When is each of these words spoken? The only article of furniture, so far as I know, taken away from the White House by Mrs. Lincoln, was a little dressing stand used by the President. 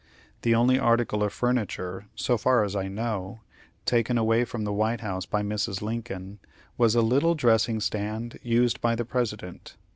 The 0.41 0.55
only 0.55 0.79
article 0.79 1.21
of 1.21 1.31
furniture, 1.31 2.07
so 2.15 2.35
far 2.35 2.63
as 2.63 2.75
I 2.75 2.87
know, 2.87 3.41
taken 3.85 4.17
away 4.17 4.45
from 4.45 4.63
the 4.63 4.73
White 4.73 5.01
House 5.01 5.27
by 5.27 5.43
Mrs. 5.43 5.83
Lincoln, 5.83 6.39
was 6.75 6.95
a 6.95 7.03
little 7.03 7.35
dressing 7.35 7.79
stand 7.79 8.39
used 8.41 8.81
by 8.81 8.95
the 8.95 9.05
President. 9.05 9.75